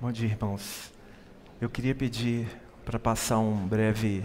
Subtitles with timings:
[0.00, 0.92] Bom dia, irmãos.
[1.60, 2.46] Eu queria pedir
[2.84, 4.22] para passar um breve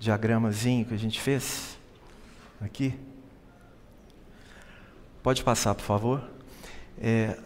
[0.00, 1.78] diagramazinho que a gente fez
[2.60, 2.92] aqui.
[5.22, 6.28] Pode passar, por favor.
[7.00, 7.38] É,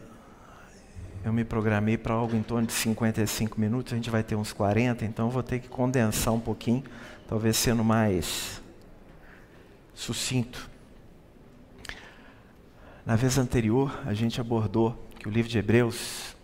[1.23, 4.55] eu me programei para algo em torno de 55 minutos, a gente vai ter uns
[4.55, 6.83] 40, então vou ter que condensar um pouquinho,
[7.29, 8.63] talvez sendo mais
[9.93, 10.71] sucinto.
[13.05, 16.36] Na vez anterior, a gente abordou que o livro de Hebreus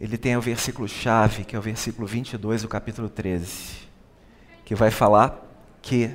[0.00, 3.86] ele tem o versículo chave, que é o versículo 22 do capítulo 13,
[4.64, 5.46] que vai falar
[5.82, 6.10] que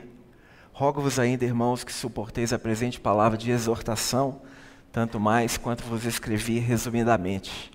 [0.73, 4.41] rogo-vos ainda, irmãos, que suporteis a presente palavra de exortação,
[4.91, 7.71] tanto mais quanto vos escrevi resumidamente.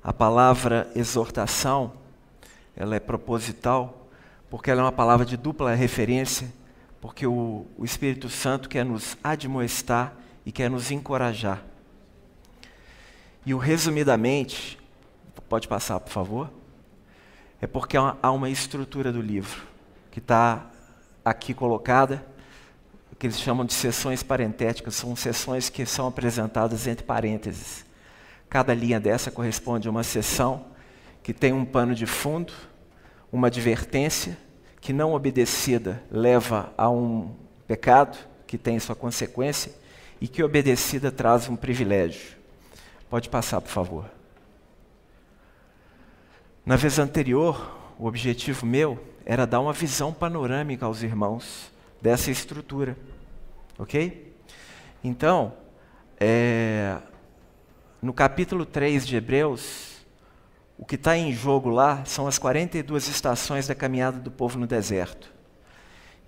[0.00, 1.92] A palavra exortação,
[2.76, 4.06] ela é proposital,
[4.48, 6.52] porque ela é uma palavra de dupla referência,
[7.00, 10.14] porque o, o Espírito Santo quer nos admoestar
[10.46, 11.64] e quer nos encorajar.
[13.44, 14.78] E o resumidamente
[15.48, 16.50] Pode passar, por favor.
[17.60, 19.62] É porque há uma estrutura do livro
[20.10, 20.70] que está
[21.24, 22.24] aqui colocada,
[23.18, 27.84] que eles chamam de sessões parentéticas, são sessões que são apresentadas entre parênteses.
[28.48, 30.66] Cada linha dessa corresponde a uma sessão
[31.22, 32.52] que tem um pano de fundo,
[33.32, 34.38] uma advertência
[34.80, 37.34] que não obedecida leva a um
[37.66, 38.16] pecado
[38.46, 39.72] que tem sua consequência
[40.20, 42.38] e que obedecida traz um privilégio.
[43.10, 44.17] Pode passar, por favor.
[46.68, 52.94] Na vez anterior, o objetivo meu era dar uma visão panorâmica aos irmãos dessa estrutura,
[53.78, 54.36] ok?
[55.02, 55.54] Então,
[56.20, 56.98] é,
[58.02, 60.04] no capítulo 3 de Hebreus,
[60.76, 64.66] o que está em jogo lá são as 42 estações da caminhada do povo no
[64.66, 65.32] deserto.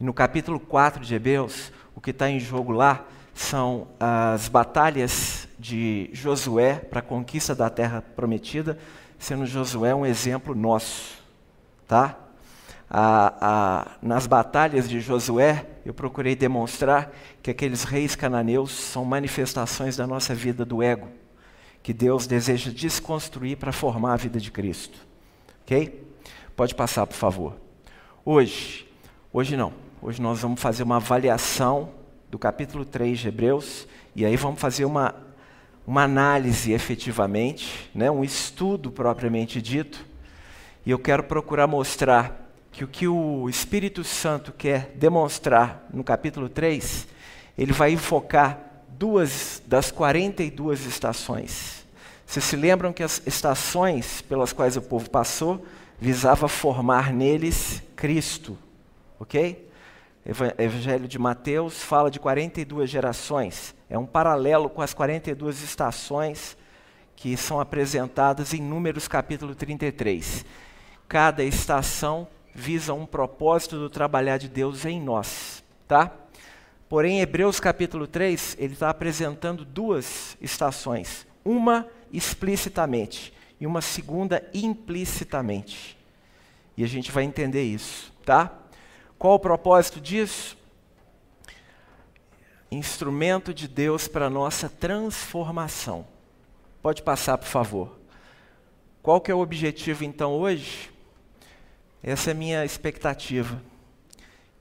[0.01, 3.05] E no capítulo 4 de Hebreus, o que está em jogo lá
[3.35, 8.79] são as batalhas de Josué para a conquista da terra prometida,
[9.21, 11.19] sendo Josué um exemplo nosso,
[11.87, 12.17] tá?
[12.89, 19.97] A, a, nas batalhas de Josué, eu procurei demonstrar que aqueles reis cananeus são manifestações
[19.97, 21.07] da nossa vida do ego,
[21.83, 24.99] que Deus deseja desconstruir para formar a vida de Cristo.
[25.63, 26.03] Ok?
[26.57, 27.57] Pode passar, por favor.
[28.25, 28.89] Hoje,
[29.33, 29.73] hoje não,
[30.03, 31.91] hoje nós vamos fazer uma avaliação
[32.31, 33.87] do capítulo 3 de Hebreus,
[34.17, 35.15] e aí vamos fazer uma
[35.91, 40.07] uma análise efetivamente, né, um estudo propriamente dito,
[40.87, 46.49] e eu quero procurar mostrar que o que o Espírito Santo quer demonstrar no capítulo
[46.49, 47.09] 3,
[47.59, 51.85] ele vai enfocar duas das 42 estações.
[52.25, 55.67] Vocês se lembram que as estações pelas quais o povo passou
[56.01, 58.57] visava formar neles Cristo,
[59.19, 59.69] ok?
[60.57, 63.75] Evangelho de Mateus fala de 42 gerações.
[63.91, 66.57] É um paralelo com as 42 estações
[67.17, 70.45] que são apresentadas em Números capítulo 33.
[71.09, 76.13] Cada estação visa um propósito do trabalhar de Deus em nós, tá?
[76.89, 81.27] Porém, Hebreus capítulo 3, ele está apresentando duas estações.
[81.45, 85.99] Uma explicitamente e uma segunda implicitamente.
[86.77, 88.53] E a gente vai entender isso, tá?
[89.19, 90.57] Qual o propósito disso?
[92.71, 96.07] Instrumento de Deus para a nossa transformação.
[96.83, 97.99] Pode passar, por favor.
[99.03, 100.91] Qual que é o objetivo então hoje?
[102.03, 103.61] Essa é a minha expectativa.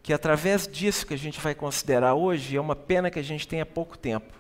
[0.02, 3.48] Que através disso que a gente vai considerar hoje, é uma pena que a gente
[3.48, 4.34] tenha pouco tempo.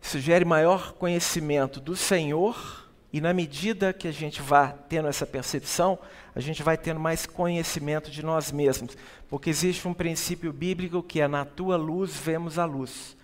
[0.00, 5.98] Sugere maior conhecimento do Senhor e na medida que a gente vá tendo essa percepção,
[6.34, 8.96] a gente vai tendo mais conhecimento de nós mesmos.
[9.28, 13.16] Porque existe um princípio bíblico que é: na tua luz vemos a luz.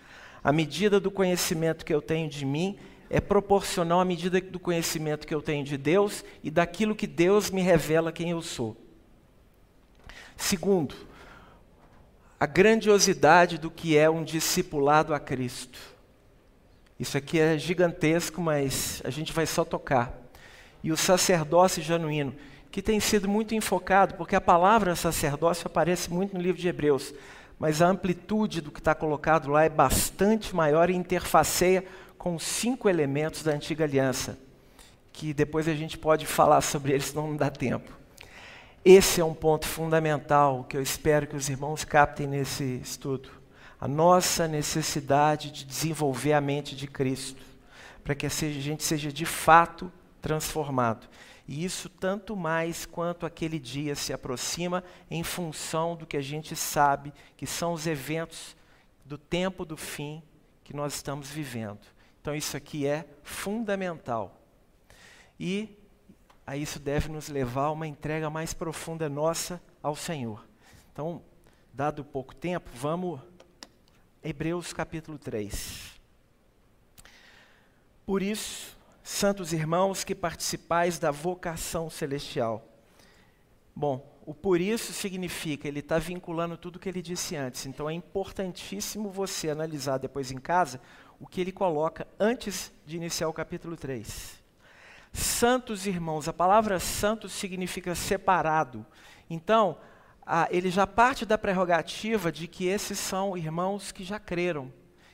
[0.43, 2.79] A medida do conhecimento que eu tenho de mim
[3.11, 7.51] é proporcional à medida do conhecimento que eu tenho de Deus e daquilo que Deus
[7.51, 8.77] me revela quem eu sou.
[10.37, 10.95] Segundo,
[12.41, 15.92] a grandiosidade do que é um discipulado a Cristo.
[16.99, 20.13] Isso aqui é gigantesco, mas a gente vai só tocar.
[20.85, 22.35] E o sacerdócio genuíno,
[22.71, 27.15] que tem sido muito enfocado, porque a palavra sacerdócio aparece muito no livro de Hebreus,
[27.59, 31.85] mas a amplitude do que está colocado lá é bastante maior e interfaceia
[32.17, 34.39] com cinco elementos da antiga aliança,
[35.13, 37.93] que depois a gente pode falar sobre eles, senão não dá tempo.
[38.85, 43.42] Esse é um ponto fundamental que eu espero que os irmãos captem nesse estudo
[43.83, 47.43] a nossa necessidade de desenvolver a mente de Cristo,
[48.05, 51.09] para que a gente seja de fato transformado.
[51.49, 56.55] E isso tanto mais quanto aquele dia se aproxima em função do que a gente
[56.55, 58.57] sabe que são os eventos
[59.05, 60.23] do tempo do fim
[60.63, 61.81] que nós estamos vivendo.
[62.21, 64.41] Então, isso aqui é fundamental.
[65.41, 65.77] E
[66.47, 70.47] a isso deve nos levar a uma entrega mais profunda nossa ao Senhor.
[70.93, 71.21] Então,
[71.73, 73.19] dado pouco tempo, vamos
[74.25, 76.01] Hebreus capítulo 3.
[78.07, 82.65] Por isso, santos irmãos que participais da vocação celestial.
[83.75, 87.67] Bom, o por isso significa, ele está vinculando tudo que ele disse antes.
[87.67, 90.81] Então é importantíssimo você analisar depois em casa
[91.19, 94.41] o que ele coloca antes de iniciar o capítulo 3.
[95.13, 98.87] Santos irmãos, a palavra santo significa separado.
[99.29, 99.77] Então,
[100.25, 104.73] a, ele já parte da prerrogativa de que esses são irmãos que já creram,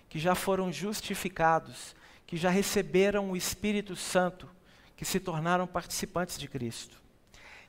[0.09, 1.97] que já foram justificados,
[2.27, 4.49] que já receberam o Espírito Santo,
[4.97, 7.01] que se tornaram participantes de Cristo.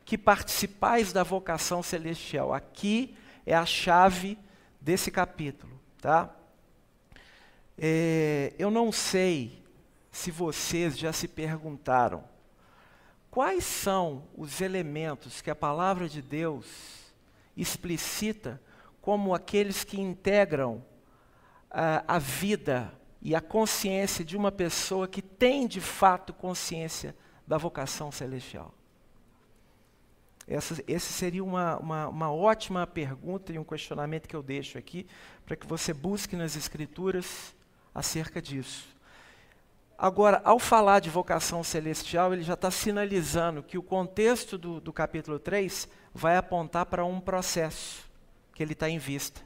[0.04, 2.54] Que participais da vocação celestial.
[2.54, 3.16] Aqui
[3.46, 4.38] é a chave
[4.82, 6.34] desse capítulo, tá?
[7.78, 9.64] É, eu não sei
[10.12, 12.24] se vocês já se perguntaram
[13.32, 16.99] quais são os elementos que a palavra de Deus
[17.62, 18.62] explicita
[19.02, 20.84] como aqueles que integram
[21.70, 27.16] a, a vida e a consciência de uma pessoa que tem de fato consciência
[27.46, 28.74] da vocação celestial.
[30.48, 35.06] Essa, esse seria uma, uma, uma, ótima pergunta e um questionamento que eu deixo aqui,
[35.46, 37.56] para que você busque nas Escrituras
[37.94, 38.88] acerca disso.
[40.02, 44.94] Agora, ao falar de vocação celestial, ele já está sinalizando que o contexto do, do
[44.94, 48.10] capítulo 3 vai apontar para um processo
[48.54, 49.42] que ele está em vista.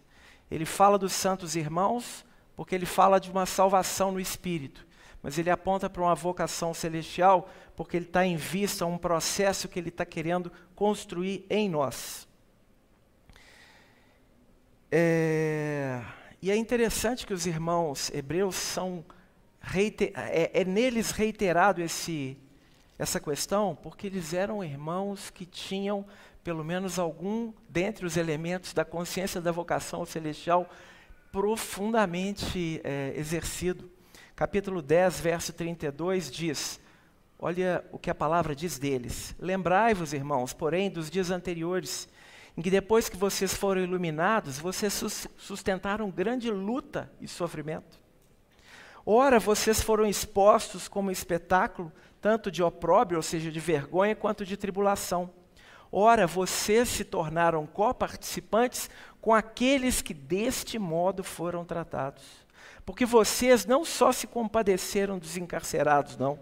[0.51, 2.23] Ele fala dos santos irmãos,
[2.55, 4.85] porque ele fala de uma salvação no espírito,
[5.23, 9.79] mas ele aponta para uma vocação celestial, porque ele está em vista um processo que
[9.79, 12.27] ele está querendo construir em nós.
[14.91, 15.99] É,
[16.39, 19.03] e é interessante que os irmãos hebreus são
[20.15, 22.37] é, é neles reiterado esse,
[22.99, 26.05] essa questão, porque eles eram irmãos que tinham
[26.43, 30.69] pelo menos algum dentre os elementos da consciência da vocação celestial
[31.31, 33.89] profundamente é, exercido.
[34.35, 36.79] Capítulo 10, verso 32 diz:
[37.39, 39.33] Olha o que a palavra diz deles.
[39.39, 42.09] Lembrai-vos, irmãos, porém, dos dias anteriores,
[42.57, 48.02] em que depois que vocês foram iluminados, vocês sustentaram grande luta e sofrimento.
[49.05, 51.91] Ora, vocês foram expostos como espetáculo,
[52.21, 55.29] tanto de opróbrio, ou seja, de vergonha, quanto de tribulação.
[55.91, 58.89] Ora, vocês se tornaram coparticipantes
[59.19, 62.23] com aqueles que deste modo foram tratados.
[62.85, 66.39] Porque vocês não só se compadeceram dos encarcerados, não.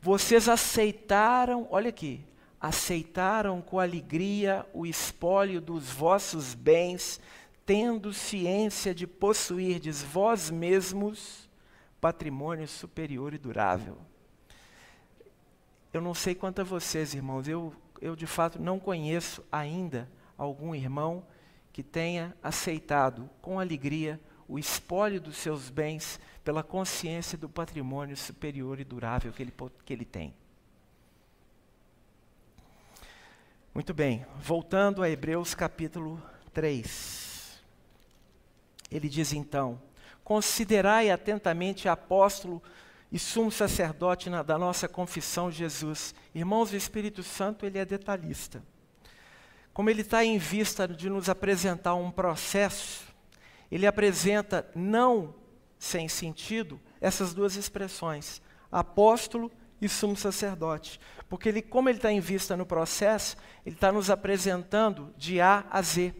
[0.00, 2.24] Vocês aceitaram, olha aqui,
[2.60, 7.18] aceitaram com alegria o espólio dos vossos bens,
[7.64, 11.47] tendo ciência de possuirdes vós mesmos
[12.00, 13.98] patrimônio superior e durável.
[15.92, 20.74] Eu não sei quanto a vocês, irmãos, eu eu de fato não conheço ainda algum
[20.74, 21.24] irmão
[21.72, 28.80] que tenha aceitado com alegria o espólio dos seus bens pela consciência do patrimônio superior
[28.80, 29.52] e durável que ele,
[29.84, 30.34] que ele tem.
[33.74, 36.20] Muito bem, voltando a Hebreus capítulo
[36.54, 37.60] 3.
[38.90, 39.80] Ele diz então:
[40.28, 42.62] Considerai atentamente apóstolo
[43.10, 46.14] e sumo sacerdote na, da nossa confissão, Jesus.
[46.34, 48.62] Irmãos, o Espírito Santo, ele é detalhista.
[49.72, 53.06] Como ele está em vista de nos apresentar um processo,
[53.72, 55.34] ele apresenta, não
[55.78, 61.00] sem sentido, essas duas expressões, apóstolo e sumo sacerdote.
[61.26, 65.64] Porque ele, como ele está em vista no processo, ele está nos apresentando de A
[65.70, 66.14] a Z.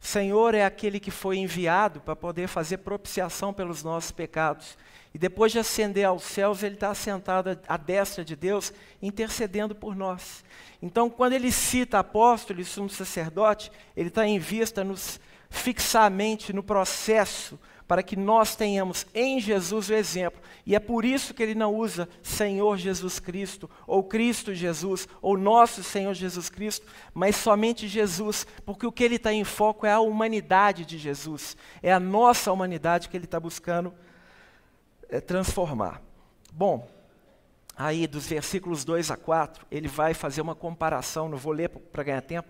[0.00, 4.76] Senhor é aquele que foi enviado para poder fazer propiciação pelos nossos pecados.
[5.14, 9.96] E depois de ascender aos céus, ele está sentado à destra de Deus, intercedendo por
[9.96, 10.44] nós.
[10.82, 16.10] Então, quando ele cita apóstolo e sumo sacerdote, ele está em vista nos fixar a
[16.10, 20.40] mente no processo para que nós tenhamos em Jesus o exemplo.
[20.64, 25.36] E é por isso que ele não usa Senhor Jesus Cristo, ou Cristo Jesus, ou
[25.36, 29.92] nosso Senhor Jesus Cristo, mas somente Jesus, porque o que ele está em foco é
[29.92, 33.94] a humanidade de Jesus, é a nossa humanidade que ele está buscando
[35.08, 36.02] é, transformar.
[36.52, 36.88] Bom,
[37.76, 42.02] aí dos versículos 2 a 4, ele vai fazer uma comparação, não vou ler para
[42.02, 42.48] ganhar tempo.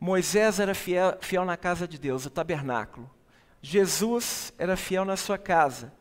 [0.00, 3.10] Moisés era fiel, fiel na casa de Deus, o tabernáculo.
[3.68, 5.92] Jesus era fiel na sua casa,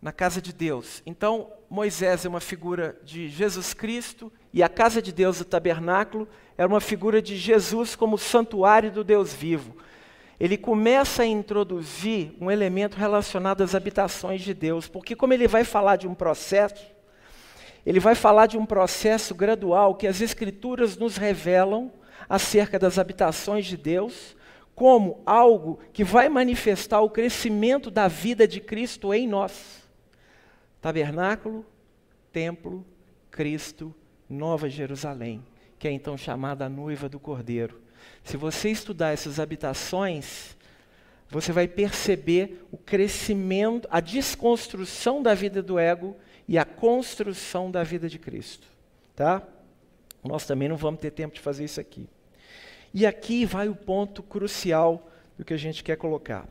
[0.00, 1.02] na casa de Deus.
[1.04, 6.28] Então, Moisés é uma figura de Jesus Cristo e a casa de Deus, o tabernáculo,
[6.56, 9.76] era uma figura de Jesus como santuário do Deus vivo.
[10.38, 15.64] ele começa a introduzir um elemento relacionado às habitações de Deus, porque como ele vai
[15.64, 16.86] falar de um processo,
[17.84, 21.92] ele vai falar de um processo gradual que as escrituras nos revelam
[22.28, 24.36] acerca das habitações de Deus,
[24.74, 29.82] como algo que vai manifestar o crescimento da vida de Cristo em nós.
[30.80, 31.64] Tabernáculo,
[32.32, 32.84] templo,
[33.30, 33.94] Cristo,
[34.28, 35.44] Nova Jerusalém,
[35.78, 37.80] que é então chamada a noiva do Cordeiro.
[38.22, 40.56] Se você estudar essas habitações,
[41.28, 46.16] você vai perceber o crescimento, a desconstrução da vida do ego
[46.46, 48.66] e a construção da vida de Cristo,
[49.16, 49.42] tá?
[50.22, 52.08] Nós também não vamos ter tempo de fazer isso aqui.
[52.94, 56.46] E aqui vai o ponto crucial do que a gente quer colocar.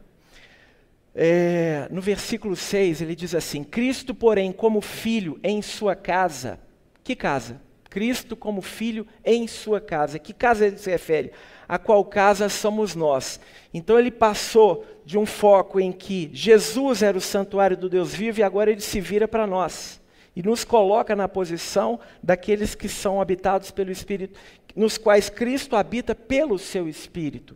[1.15, 6.59] É, no versículo 6, ele diz assim: Cristo, porém, como filho em sua casa.
[7.01, 7.61] Que casa?
[7.89, 10.19] Cristo como filho em sua casa.
[10.19, 11.31] Que casa ele se refere?
[11.65, 13.39] A qual casa somos nós.
[13.73, 18.39] Então ele passou de um foco em que Jesus era o santuário do Deus vivo
[18.39, 20.01] e agora ele se vira para nós.
[20.35, 24.39] E nos coloca na posição daqueles que são habitados pelo Espírito,
[24.75, 27.55] nos quais Cristo habita pelo seu Espírito.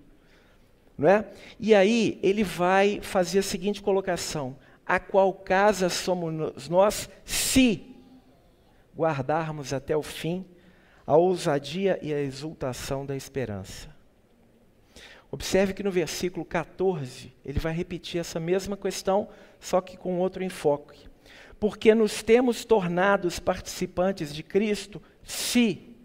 [0.97, 1.25] Não é?
[1.59, 7.95] E aí ele vai fazer a seguinte colocação: a qual casa somos nós se
[8.95, 10.45] guardarmos até o fim
[11.07, 13.95] a ousadia e a exultação da esperança.
[15.31, 20.43] Observe que no versículo 14, ele vai repetir essa mesma questão, só que com outro
[20.43, 21.06] enfoque.
[21.59, 25.95] Porque nos temos tornados participantes de Cristo, se,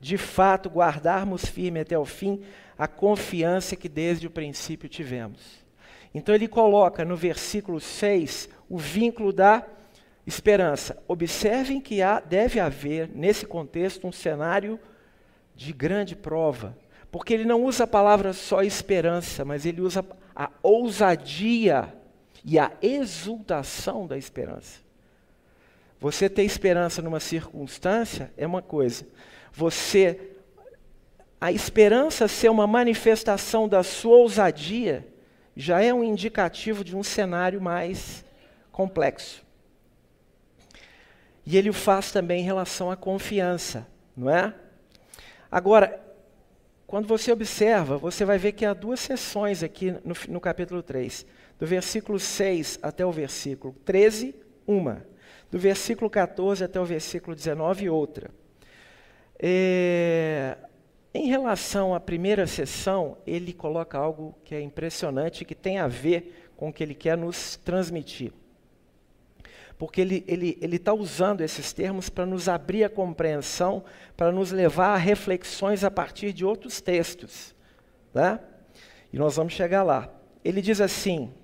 [0.00, 2.42] de fato, guardarmos firme até o fim
[2.76, 5.62] a confiança que desde o princípio tivemos.
[6.14, 9.66] Então ele coloca no versículo 6 o vínculo da
[10.26, 11.02] Esperança.
[11.08, 14.78] Observem que há, deve haver, nesse contexto, um cenário
[15.54, 16.78] de grande prova.
[17.10, 21.92] Porque ele não usa a palavra só esperança, mas ele usa a ousadia
[22.44, 24.80] e a exultação da esperança.
[26.00, 29.06] Você ter esperança numa circunstância é uma coisa.
[29.52, 30.32] Você
[31.40, 35.04] a esperança ser uma manifestação da sua ousadia
[35.56, 38.24] já é um indicativo de um cenário mais
[38.70, 39.44] complexo.
[41.44, 44.54] E ele o faz também em relação à confiança, não é?
[45.50, 46.00] Agora,
[46.86, 51.26] quando você observa, você vai ver que há duas sessões aqui no, no capítulo 3.
[51.58, 54.34] Do versículo 6 até o versículo 13,
[54.66, 55.06] uma.
[55.50, 58.30] Do versículo 14 até o versículo 19, outra.
[59.38, 60.56] É,
[61.14, 66.50] em relação à primeira sessão, ele coloca algo que é impressionante, que tem a ver
[66.56, 68.32] com o que ele quer nos transmitir
[69.82, 73.82] porque ele está ele, ele tá usando esses termos para nos abrir a compreensão,
[74.16, 77.52] para nos levar a reflexões a partir de outros textos.
[78.12, 78.38] Tá?
[79.12, 80.08] E nós vamos chegar lá.
[80.44, 81.34] Ele diz assim,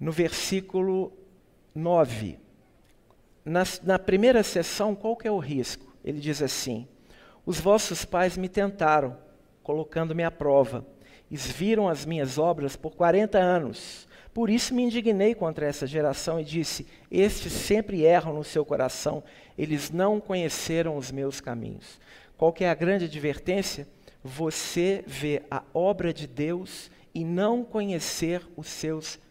[0.00, 1.12] no versículo
[1.74, 2.38] 9,
[3.44, 5.94] na, na primeira sessão, qual que é o risco?
[6.04, 6.86] Ele diz assim:
[7.44, 9.16] Os vossos pais me tentaram,
[9.62, 10.86] colocando-me à prova.
[11.30, 14.08] Eles viram as minhas obras por 40 anos.
[14.32, 19.22] Por isso me indignei contra essa geração e disse: Estes sempre erram no seu coração,
[19.56, 22.00] eles não conheceram os meus caminhos.
[22.36, 23.86] Qual que é a grande advertência?
[24.22, 29.29] Você vê a obra de Deus e não conhecer os seus caminhos.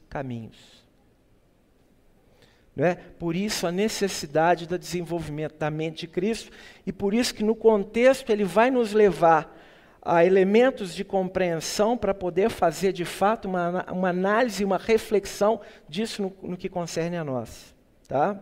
[2.75, 2.95] Não é?
[2.95, 6.51] Por isso a necessidade do desenvolvimento da mente de Cristo
[6.85, 9.57] e por isso que no contexto ele vai nos levar
[10.01, 16.21] a elementos de compreensão para poder fazer de fato uma, uma análise, uma reflexão disso
[16.21, 17.75] no, no que concerne a nós.
[18.07, 18.39] Tá?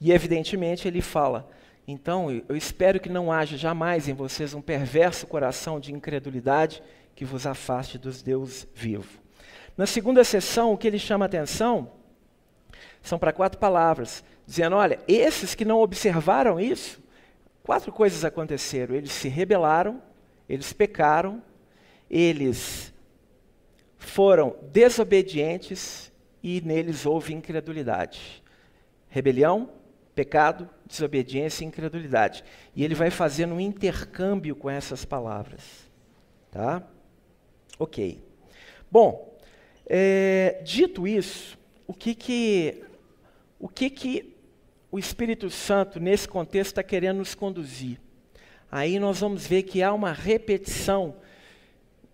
[0.00, 1.48] E evidentemente ele fala,
[1.86, 6.82] então eu espero que não haja jamais em vocês um perverso coração de incredulidade
[7.16, 9.27] que vos afaste dos Deus vivo.
[9.78, 11.92] Na segunda sessão, o que ele chama atenção
[13.00, 17.00] são para quatro palavras, dizendo: olha, esses que não observaram isso,
[17.62, 18.96] quatro coisas aconteceram.
[18.96, 20.02] Eles se rebelaram,
[20.48, 21.40] eles pecaram,
[22.10, 22.92] eles
[23.96, 26.10] foram desobedientes
[26.42, 28.42] e neles houve incredulidade.
[29.08, 29.70] Rebelião,
[30.12, 32.42] pecado, desobediência e incredulidade.
[32.74, 35.88] E ele vai fazendo um intercâmbio com essas palavras.
[36.50, 36.82] Tá?
[37.78, 38.20] Ok.
[38.90, 39.37] Bom,
[39.88, 42.82] é, dito isso, o que que,
[43.58, 44.36] o que que
[44.90, 47.98] o Espírito Santo, nesse contexto, está querendo nos conduzir?
[48.70, 51.16] aí nós vamos ver que há uma repetição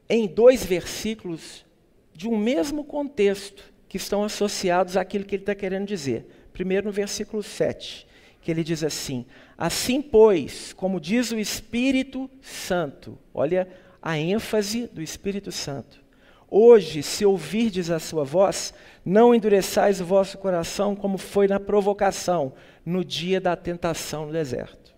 [0.08, 1.64] em dois versículos
[2.12, 6.26] de um mesmo contexto que estão associados àquilo que ele está querendo dizer.
[6.52, 8.06] Primeiro no versículo 7,
[8.40, 9.26] que ele diz assim:
[9.58, 13.68] Assim, pois, como diz o Espírito Santo, olha
[14.00, 16.03] a ênfase do Espírito Santo.
[16.56, 18.72] Hoje, se ouvirdes a sua voz,
[19.04, 22.52] não endureçais o vosso coração como foi na provocação,
[22.86, 24.94] no dia da tentação no deserto.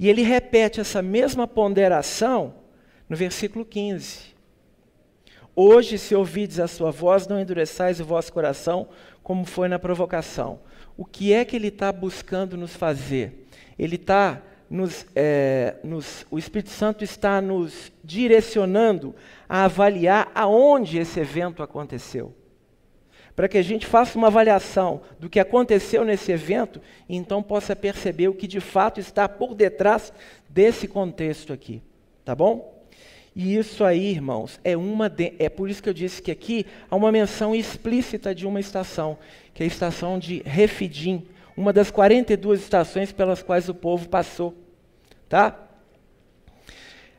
[0.00, 2.56] E ele repete essa mesma ponderação
[3.08, 4.34] no versículo 15.
[5.54, 8.88] Hoje, se ouvides a sua voz, não endureçais o vosso coração
[9.22, 10.58] como foi na provocação.
[10.96, 13.46] O que é que ele está buscando nos fazer?
[13.78, 19.14] Ele está nos, é, nos, o Espírito Santo está nos direcionando
[19.48, 22.34] a avaliar aonde esse evento aconteceu.
[23.34, 27.74] Para que a gente faça uma avaliação do que aconteceu nesse evento e então possa
[27.74, 30.12] perceber o que de fato está por detrás
[30.48, 31.80] desse contexto aqui.
[32.24, 32.76] Tá bom?
[33.34, 36.66] E isso aí, irmãos, é uma de, é por isso que eu disse que aqui
[36.90, 39.16] há uma menção explícita de uma estação,
[39.54, 41.24] que é a estação de Refidim,
[41.58, 44.54] uma das 42 estações pelas quais o povo passou.
[45.28, 45.58] Tá?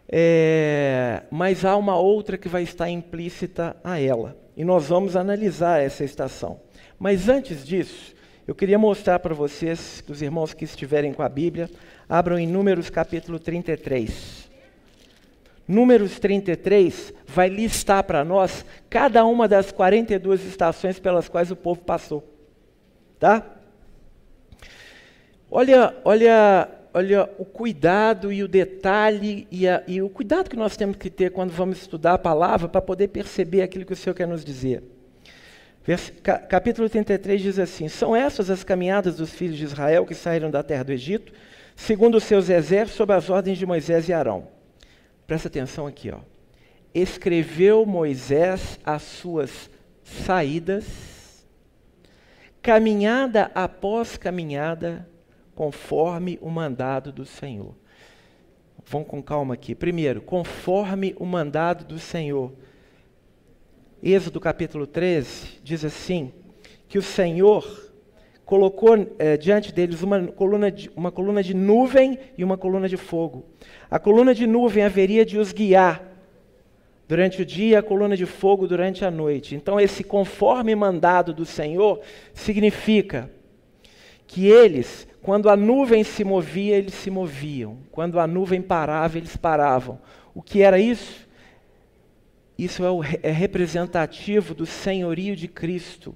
[0.08, 4.38] É, mas há uma outra que vai estar implícita a ela.
[4.56, 6.62] E nós vamos analisar essa estação.
[6.98, 8.16] Mas antes disso,
[8.48, 11.70] eu queria mostrar para vocês, os irmãos que estiverem com a Bíblia,
[12.08, 14.50] abram em Números capítulo 33.
[15.68, 21.82] Números 33 vai listar para nós cada uma das 42 estações pelas quais o povo
[21.82, 22.24] passou.
[23.20, 23.59] Tá?
[25.52, 30.78] Olha, olha, olha o cuidado e o detalhe e, a, e, o cuidado que nós
[30.78, 34.14] temos que ter quando vamos estudar a palavra para poder perceber aquilo que o Senhor
[34.14, 34.84] quer nos dizer.
[36.48, 40.62] Capítulo 33 diz assim: São essas as caminhadas dos filhos de Israel que saíram da
[40.62, 41.34] terra do Egito,
[41.76, 44.48] segundo os seus exércitos, sob as ordens de Moisés e Arão.
[45.26, 46.20] Presta atenção aqui, ó.
[46.94, 49.70] Escreveu Moisés as suas
[50.04, 50.86] saídas
[52.62, 55.09] caminhada após caminhada,
[55.60, 57.76] conforme o mandado do Senhor.
[58.86, 59.76] Vamos com calma aqui.
[59.76, 62.54] Primeiro, conforme o mandado do Senhor.
[64.02, 66.32] Êxodo capítulo 13 diz assim:
[66.88, 67.92] que o Senhor
[68.46, 72.96] colocou eh, diante deles uma coluna, de, uma coluna de nuvem e uma coluna de
[72.96, 73.44] fogo.
[73.92, 76.02] A coluna de nuvem haveria de os guiar
[77.06, 79.56] durante o dia, a coluna de fogo durante a noite.
[79.56, 82.00] Então, esse conforme mandado do Senhor
[82.34, 83.30] significa
[84.26, 87.78] que eles, quando a nuvem se movia, eles se moviam.
[87.92, 90.00] Quando a nuvem parava, eles paravam.
[90.34, 91.28] O que era isso?
[92.58, 96.16] Isso é, o, é representativo do senhorio de Cristo,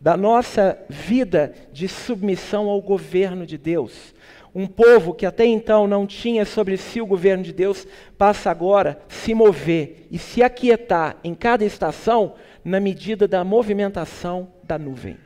[0.00, 4.14] da nossa vida de submissão ao governo de Deus.
[4.54, 7.86] Um povo que até então não tinha sobre si o governo de Deus,
[8.18, 14.78] passa agora se mover e se aquietar em cada estação na medida da movimentação da
[14.78, 15.16] nuvem.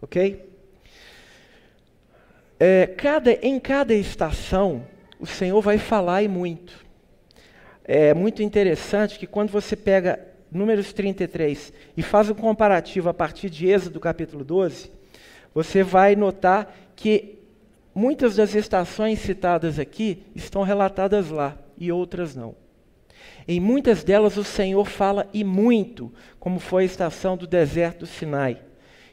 [0.00, 0.51] Ok?
[2.64, 4.86] É, cada, em cada estação,
[5.18, 6.86] o Senhor vai falar e muito.
[7.84, 13.50] É muito interessante que quando você pega Números 33 e faz um comparativo a partir
[13.50, 14.92] de Êxodo capítulo 12,
[15.52, 17.42] você vai notar que
[17.94, 22.54] Muitas das estações citadas aqui estão relatadas lá e outras não.
[23.46, 28.58] Em muitas delas o Senhor fala e muito, como foi a estação do deserto Sinai.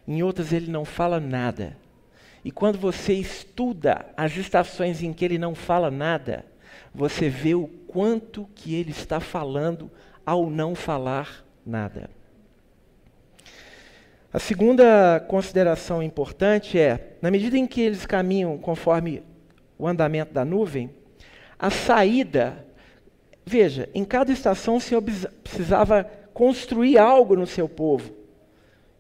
[0.08, 1.76] Em outras ele não fala nada.
[2.44, 6.46] E quando você estuda as estações em que ele não fala nada,
[6.94, 9.92] você vê o quanto que ele está falando
[10.26, 12.10] ao não falar nada.
[14.32, 19.24] A segunda consideração importante é, na medida em que eles caminham conforme
[19.78, 20.92] o andamento da nuvem,
[21.58, 22.66] a saída,
[23.44, 28.19] veja, em cada estação o Senhor precisava construir algo no seu povo.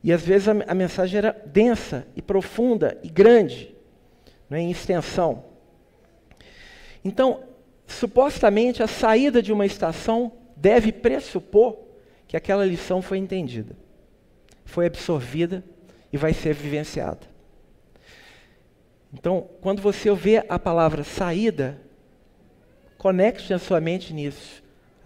[0.03, 3.75] E às vezes a, a mensagem era densa e profunda e grande,
[4.49, 5.45] é, em extensão.
[7.03, 7.43] Então,
[7.85, 11.77] supostamente, a saída de uma estação deve pressupor
[12.27, 13.75] que aquela lição foi entendida
[14.69, 15.63] foi absorvida
[16.13, 17.27] e vai ser vivenciada.
[19.11, 21.81] Então, quando você ouvir a palavra saída,
[22.97, 24.63] conecte a sua mente nisso.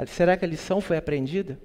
[0.08, 1.58] Será que a lição foi aprendida?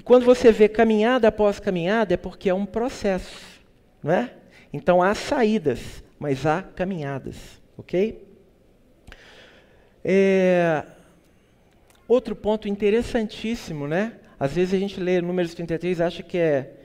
[0.00, 3.60] E quando você vê caminhada após caminhada, é porque é um processo,
[4.02, 4.32] não é?
[4.72, 7.36] Então há saídas, mas há caminhadas,
[7.76, 8.26] ok?
[10.02, 10.82] É...
[12.08, 14.14] Outro ponto interessantíssimo, né?
[14.38, 16.76] Às vezes a gente lê Números 33 e acha que é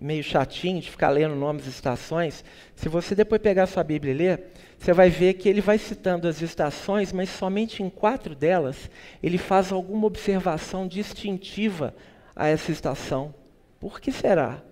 [0.00, 2.42] meio chatinho de ficar lendo nomes de estações.
[2.74, 4.42] Se você depois pegar sua Bíblia e ler,
[4.78, 8.90] você vai ver que ele vai citando as estações, mas somente em quatro delas
[9.22, 11.94] ele faz alguma observação distintiva
[12.34, 13.34] a essa estação.
[13.78, 14.62] Por que será?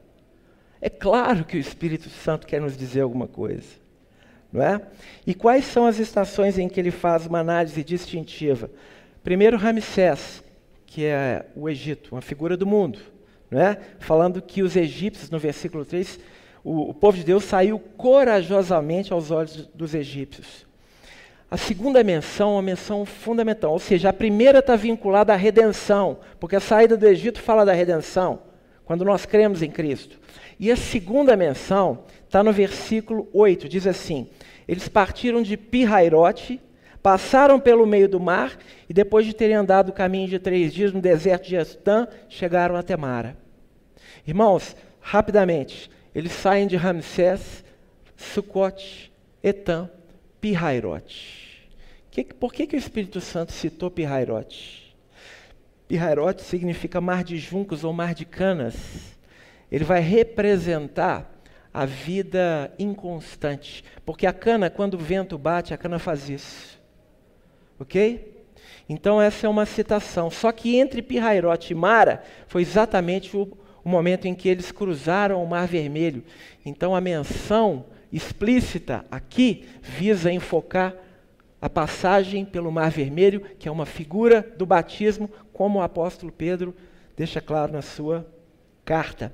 [0.81, 3.67] É claro que o Espírito Santo quer nos dizer alguma coisa.
[4.51, 4.81] Não é?
[5.27, 8.71] E quais são as estações em que ele faz uma análise distintiva?
[9.23, 10.43] Primeiro, Ramsés,
[10.87, 12.99] que é o Egito, uma figura do mundo,
[13.51, 13.79] não é?
[13.99, 16.19] falando que os egípcios, no versículo 3,
[16.65, 20.67] o, o povo de Deus saiu corajosamente aos olhos dos egípcios.
[21.51, 26.19] A segunda menção é uma menção fundamental, ou seja, a primeira está vinculada à redenção,
[26.39, 28.41] porque a saída do Egito fala da redenção,
[28.85, 30.21] quando nós cremos em Cristo.
[30.61, 34.29] E a segunda menção está no versículo 8, diz assim:
[34.67, 36.61] Eles partiram de Pirairote,
[37.09, 40.92] passaram pelo meio do mar, e depois de terem andado o caminho de três dias
[40.92, 43.35] no deserto de Estã, chegaram até Mara.
[44.27, 47.64] Irmãos, rapidamente, eles saem de Ramsés,
[48.14, 49.11] Sucote,
[49.42, 49.90] Etam,
[50.38, 51.71] Pirairote.
[52.11, 54.94] Que, por que, que o Espírito Santo citou Pirairote?
[55.88, 59.16] Pirairote significa mar de juncos ou mar de canas.
[59.73, 61.40] Ele vai representar
[61.73, 63.83] a vida inconstante.
[64.05, 66.78] Porque a cana, quando o vento bate, a cana faz isso.
[67.79, 68.37] Ok?
[68.88, 70.31] Então, essa é uma citação.
[70.31, 75.43] Só que entre Pirairote e Mara foi exatamente o, o momento em que eles cruzaram
[75.43, 76.25] o Mar Vermelho.
[76.64, 80.95] Então, a menção explícita aqui visa enfocar
[81.61, 86.75] a passagem pelo Mar Vermelho, que é uma figura do batismo, como o apóstolo Pedro
[87.17, 88.27] deixa claro na sua
[88.85, 89.33] carta.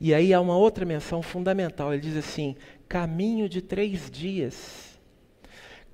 [0.00, 1.92] E aí há uma outra menção fundamental.
[1.92, 2.56] Ele diz assim:
[2.88, 4.93] caminho de três dias.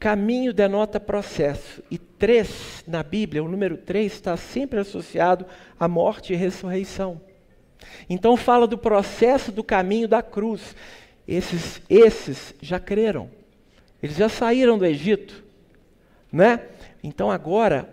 [0.01, 1.83] Caminho denota processo.
[1.91, 5.45] E três, na Bíblia, o número três está sempre associado
[5.79, 7.21] à morte e ressurreição.
[8.09, 10.75] Então fala do processo do caminho da cruz.
[11.29, 13.31] Esses, esses já creram.
[14.03, 15.45] Eles já saíram do Egito,
[16.33, 16.63] né?
[17.03, 17.89] Então agora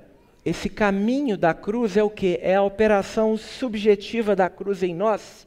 [0.45, 2.39] esse caminho da cruz é o que?
[2.41, 5.46] É a operação subjetiva da cruz em nós,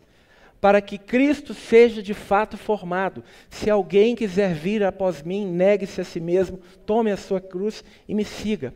[0.60, 3.24] para que Cristo seja de fato formado.
[3.48, 8.14] Se alguém quiser vir após mim, negue-se a si mesmo, tome a sua cruz e
[8.14, 8.74] me siga.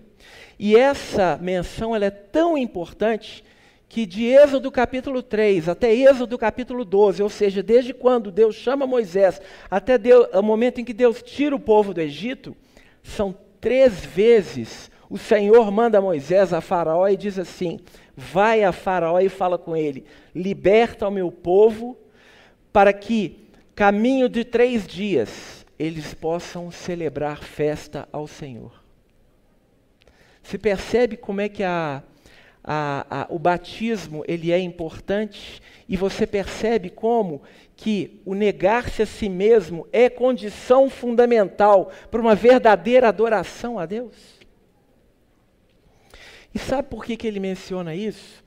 [0.58, 3.44] E essa menção ela é tão importante
[3.88, 8.86] que de Êxodo capítulo 3 até Êxodo capítulo 12, ou seja, desde quando Deus chama
[8.86, 12.56] Moisés até Deus, o momento em que Deus tira o povo do Egito,
[13.02, 17.80] são três vezes o Senhor manda Moisés a Faraó e diz assim:
[18.16, 21.96] Vai a Faraó e fala com ele, liberta o meu povo,
[22.72, 28.72] para que, caminho de três dias, eles possam celebrar festa ao Senhor.
[30.42, 32.02] Se percebe como é que a
[32.64, 37.42] a, a, o batismo ele é importante e você percebe como
[37.76, 44.33] que o negar-se a si mesmo é condição fundamental para uma verdadeira adoração a Deus.
[46.54, 48.44] E sabe por que, que ele menciona isso?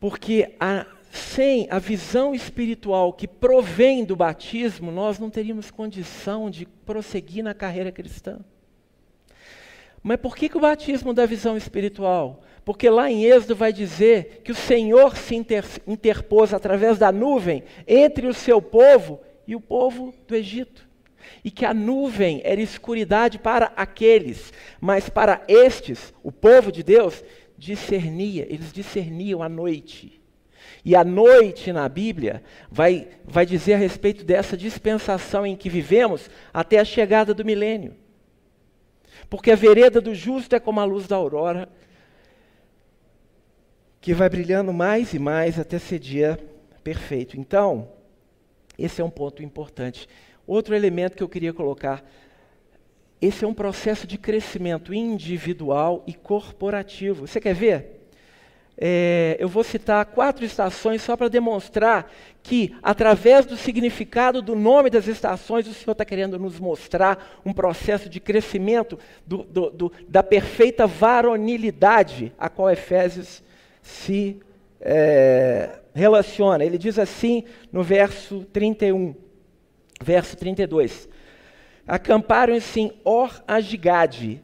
[0.00, 6.66] Porque a, sem a visão espiritual que provém do batismo, nós não teríamos condição de
[6.66, 8.40] prosseguir na carreira cristã.
[10.02, 12.42] Mas por que, que o batismo dá visão espiritual?
[12.64, 17.62] Porque lá em Êxodo vai dizer que o Senhor se inter, interpôs através da nuvem
[17.86, 20.88] entre o seu povo e o povo do Egito.
[21.44, 27.24] E que a nuvem era escuridade para aqueles, mas para estes, o povo de Deus,
[27.58, 30.20] discernia, eles discerniam a noite.
[30.84, 36.28] E a noite na Bíblia vai, vai dizer a respeito dessa dispensação em que vivemos
[36.52, 37.94] até a chegada do milênio.
[39.30, 41.68] Porque a vereda do justo é como a luz da aurora,
[44.00, 46.38] que vai brilhando mais e mais até ser dia
[46.82, 47.38] perfeito.
[47.38, 47.88] Então,
[48.76, 50.08] esse é um ponto importante.
[50.46, 52.04] Outro elemento que eu queria colocar:
[53.20, 57.26] esse é um processo de crescimento individual e corporativo.
[57.26, 58.02] Você quer ver?
[58.76, 62.10] É, eu vou citar quatro estações só para demonstrar
[62.42, 67.52] que, através do significado do nome das estações, o Senhor está querendo nos mostrar um
[67.52, 73.42] processo de crescimento do, do, do, da perfeita varonilidade a qual Efésios
[73.82, 74.40] se
[74.80, 76.64] é, relaciona.
[76.64, 79.14] Ele diz assim no verso 31,
[80.02, 81.08] verso 32.
[81.86, 84.42] Acamparam-se em Or Agigade.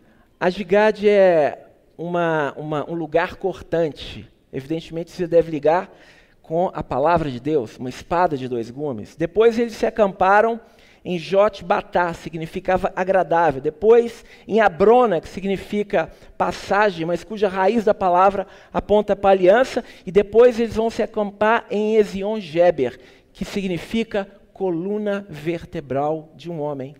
[1.08, 1.66] É
[1.96, 4.28] uma, uma, um lugar cortante.
[4.52, 5.92] Evidentemente, você deve ligar
[6.40, 9.14] com a palavra de Deus, uma espada de dois gumes.
[9.14, 10.58] Depois eles se acamparam
[11.04, 13.60] em Jotbatá, significava agradável.
[13.60, 19.84] Depois, em Abrona, que significa passagem, mas cuja raiz da palavra aponta para aliança.
[20.06, 22.98] E depois eles vão se acampar em Ezion-Geber,
[23.32, 26.96] que significa coluna vertebral de um homem.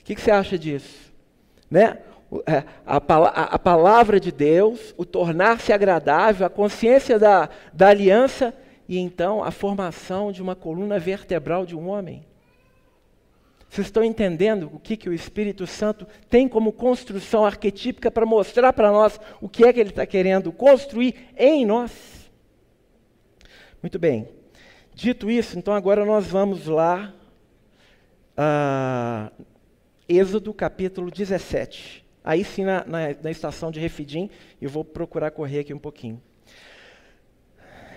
[0.00, 1.14] O que, que você acha disso?
[1.70, 1.98] Né?
[2.44, 8.52] É, a, a, a, palavra de Deus, o tornar-se agradável, a consciência da, da aliança
[8.88, 12.26] e então a formação de uma coluna vertebral de um homem.
[13.68, 18.72] Vocês estão entendendo o que, que o Espírito Santo tem como construção arquetípica para mostrar
[18.72, 21.92] para nós o que é que ele está querendo construir em nós?
[23.80, 24.43] Muito bem.
[24.94, 27.12] Dito isso, então agora nós vamos lá,
[28.38, 29.44] uh,
[30.08, 32.04] Êxodo capítulo 17.
[32.22, 34.30] Aí sim, na, na, na estação de Refidim,
[34.62, 36.22] eu vou procurar correr aqui um pouquinho.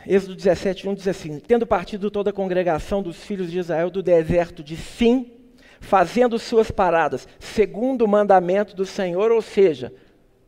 [0.07, 4.01] Êxodo 17, 1 diz assim: Tendo partido toda a congregação dos filhos de Israel do
[4.01, 5.31] deserto de Sim,
[5.79, 9.93] fazendo suas paradas, segundo o mandamento do Senhor, ou seja,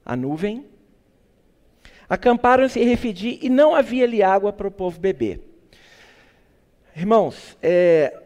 [0.04, 0.66] a nuvem,
[2.10, 5.49] acamparam-se em Refidim e não havia ali água para o povo beber.
[6.96, 8.18] Irmãos, é,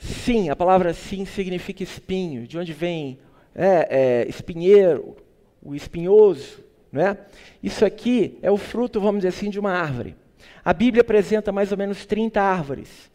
[0.00, 3.18] sim, a palavra sim significa espinho, de onde vem
[3.54, 3.88] é,
[4.24, 5.16] é, espinheiro,
[5.62, 7.18] o espinhoso, não é?
[7.62, 10.16] Isso aqui é o fruto, vamos dizer assim, de uma árvore.
[10.64, 13.10] A Bíblia apresenta mais ou menos 30 árvores.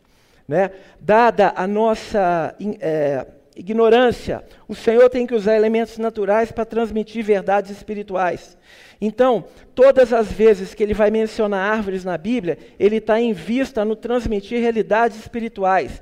[0.47, 0.71] Né?
[0.99, 7.71] Dada a nossa é, ignorância, o Senhor tem que usar elementos naturais para transmitir verdades
[7.71, 8.57] espirituais.
[9.05, 9.43] Então,
[9.75, 13.97] todas as vezes que ele vai mencionar árvores na Bíblia, ele está em vista no
[13.97, 16.01] transmitir realidades espirituais.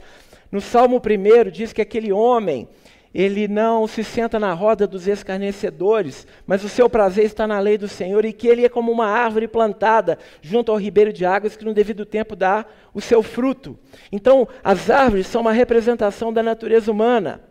[0.51, 2.69] No Salmo 1 diz que aquele homem
[3.11, 7.75] ele não se senta na roda dos escarnecedores, mas o seu prazer está na lei
[7.75, 11.55] do Senhor e que ele é como uma árvore plantada junto ao ribeiro de águas
[11.55, 13.79] que no devido tempo dá o seu fruto.
[14.11, 17.41] Então, as árvores são uma representação da natureza humana.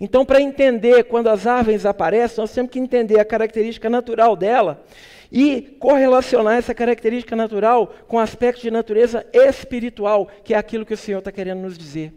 [0.00, 4.84] Então, para entender quando as árvores aparecem, nós temos que entender a característica natural dela
[5.30, 10.94] e correlacionar essa característica natural com o aspecto de natureza espiritual, que é aquilo que
[10.94, 12.12] o Senhor está querendo nos dizer.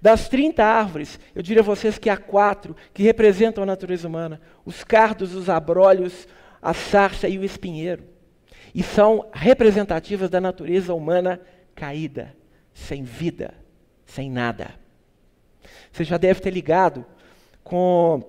[0.00, 4.40] Das 30 árvores, eu diria a vocês que há quatro que representam a natureza humana:
[4.64, 6.26] os cardos, os abrolhos,
[6.62, 8.04] a sarça e o espinheiro.
[8.74, 11.40] E são representativas da natureza humana
[11.74, 12.34] caída,
[12.74, 13.54] sem vida,
[14.04, 14.85] sem nada.
[15.92, 17.04] Você já deve ter ligado
[17.62, 18.22] com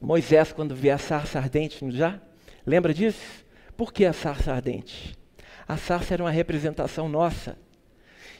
[0.00, 2.20] Moisés quando vê a sarça ardente, não já?
[2.66, 3.44] Lembra disso?
[3.76, 5.16] Por que a sarça ardente?
[5.66, 7.58] A sarça era uma representação nossa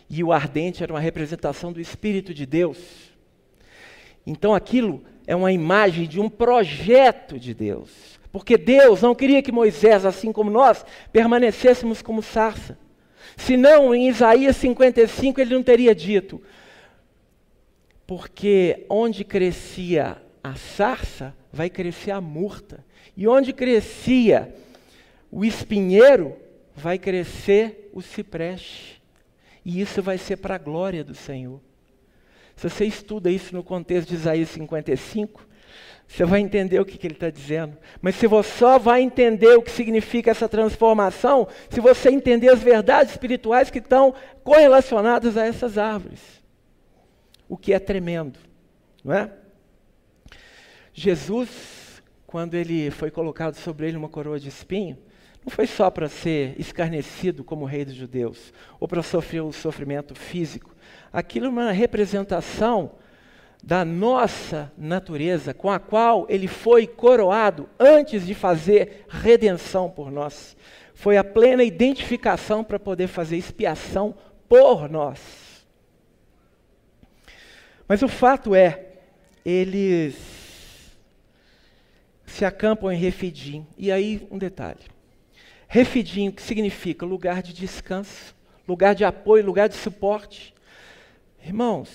[0.08, 2.78] e o ardente era uma representação do Espírito de Deus.
[4.26, 8.16] Então aquilo é uma imagem de um projeto de Deus.
[8.30, 12.78] Porque Deus não queria que Moisés, assim como nós, permanecêssemos como sarça.
[13.36, 16.42] Senão, em Isaías 55, ele não teria dito:
[18.06, 22.84] Porque onde crescia a sarça, vai crescer a murta.
[23.16, 24.54] E onde crescia
[25.30, 26.36] o espinheiro,
[26.74, 29.02] vai crescer o cipreste.
[29.64, 31.60] E isso vai ser para a glória do Senhor.
[32.54, 35.46] Se você estuda isso no contexto de Isaías 55,
[36.06, 37.76] você vai entender o que, que ele está dizendo.
[38.00, 42.62] Mas se você só vai entender o que significa essa transformação, se você entender as
[42.62, 44.14] verdades espirituais que estão
[44.44, 46.20] correlacionadas a essas árvores.
[47.48, 48.38] O que é tremendo,
[49.04, 49.30] não é?
[50.92, 54.98] Jesus, quando ele foi colocado sobre ele uma coroa de espinho,
[55.44, 60.14] não foi só para ser escarnecido como rei dos judeus, ou para sofrer o sofrimento
[60.14, 60.74] físico.
[61.12, 62.92] Aquilo é uma representação
[63.62, 70.56] da nossa natureza, com a qual ele foi coroado antes de fazer redenção por nós.
[70.94, 74.14] Foi a plena identificação para poder fazer expiação
[74.48, 75.45] por nós.
[77.88, 78.86] Mas o fato é,
[79.44, 80.16] eles
[82.26, 83.66] se acampam em Refidim.
[83.78, 84.80] E aí, um detalhe.
[85.68, 88.34] Refidim, que significa lugar de descanso,
[88.66, 90.54] lugar de apoio, lugar de suporte.
[91.44, 91.88] Irmãos,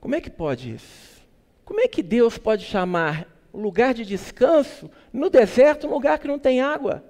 [0.00, 1.22] como é que pode isso?
[1.64, 6.38] Como é que Deus pode chamar lugar de descanso no deserto um lugar que não
[6.38, 7.04] tem água?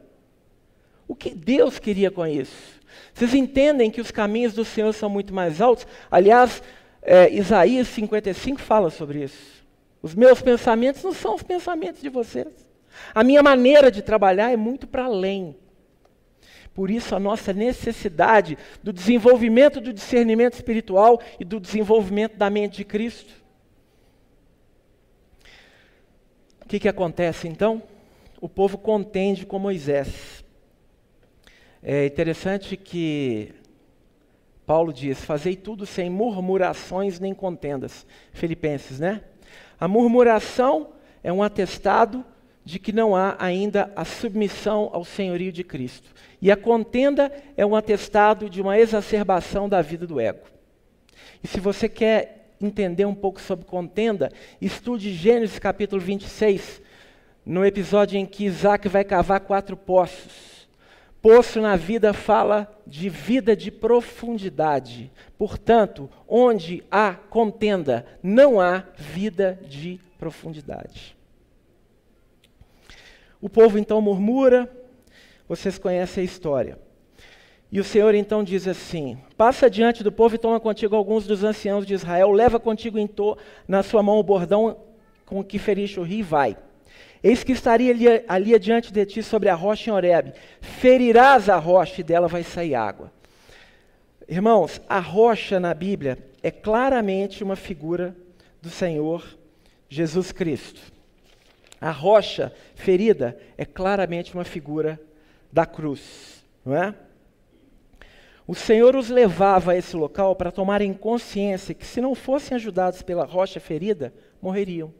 [1.07, 2.81] O que Deus queria com isso?
[3.13, 5.87] Vocês entendem que os caminhos do Senhor são muito mais altos?
[6.11, 6.63] Aliás,
[7.05, 9.63] é, Isaías 55 fala sobre isso.
[10.03, 12.49] Os meus pensamentos não são os pensamentos de vocês.
[13.15, 15.57] A minha maneira de trabalhar é muito para além.
[16.75, 22.79] Por isso, a nossa necessidade do desenvolvimento do discernimento espiritual e do desenvolvimento da mente
[22.79, 23.33] de Cristo.
[26.63, 27.83] O que, que acontece então?
[28.41, 30.45] O povo contende com Moisés.
[31.83, 33.55] É interessante que
[34.67, 38.07] Paulo diz: Fazei tudo sem murmurações nem contendas.
[38.33, 39.23] Filipenses, né?
[39.79, 40.89] A murmuração
[41.23, 42.25] é um atestado
[42.65, 46.15] de que não há ainda a submissão ao senhorio de Cristo.
[46.41, 50.47] E a contenda é um atestado de uma exacerbação da vida do ego.
[51.43, 56.81] E se você quer entender um pouco sobre contenda, estude Gênesis capítulo 26,
[57.45, 60.54] no episódio em que Isaac vai cavar quatro poços.
[61.25, 65.11] Poço na vida fala de vida de profundidade.
[65.39, 71.17] Portanto, onde há contenda, não há vida de profundidade.
[73.41, 74.71] O povo então murmura,
[75.49, 76.79] vocês conhecem a história.
[77.73, 81.43] E o Senhor então diz assim: Passa diante do povo e toma contigo alguns dos
[81.43, 83.35] anciãos de Israel, leva contigo em to,
[83.67, 84.77] na sua mão o bordão
[85.25, 86.55] com que feriste o rio e vai.
[87.25, 90.35] Eis que estaria ali, ali adiante de ti sobre a rocha em Horebe.
[90.61, 93.11] Ferirás a rocha e dela vai sair água.
[94.29, 98.15] Irmãos, a rocha na Bíblia é claramente uma figura
[98.61, 99.25] do Senhor
[99.89, 100.83] Jesus Cristo.
[101.81, 105.01] A rocha ferida é claramente uma figura
[105.51, 106.95] da cruz, não é?
[108.47, 113.01] O Senhor os levava a esse local para tomarem consciência que, se não fossem ajudados
[113.01, 114.93] pela rocha ferida, morreriam.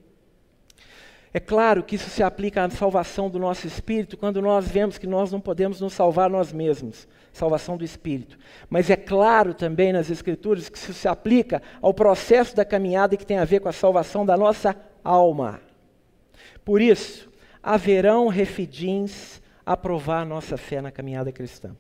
[1.37, 5.07] É claro que isso se aplica à salvação do nosso espírito quando nós vemos que
[5.07, 8.39] nós não podemos nos salvar nós mesmos salvação do espírito.
[8.71, 13.27] Mas é claro também nas Escrituras que isso se aplica ao processo da caminhada que
[13.27, 15.61] tem a ver com a salvação da nossa alma.
[16.65, 17.29] Por isso,
[17.61, 21.75] haverão refidins a provar nossa fé na caminhada cristã.